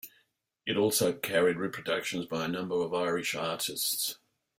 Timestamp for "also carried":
0.77-1.57